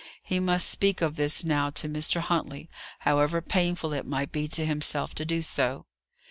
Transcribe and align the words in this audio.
He 0.23 0.39
must 0.39 0.67
speak 0.67 0.99
of 1.01 1.15
this 1.15 1.43
now 1.43 1.69
to 1.69 1.87
Mr. 1.87 2.21
Huntley, 2.21 2.71
however 3.01 3.39
painful 3.39 3.93
it 3.93 4.07
might 4.07 4.31
be 4.31 4.47
to 4.47 4.65
himself 4.65 5.13
to 5.13 5.25
do 5.25 5.43
so. 5.43 5.85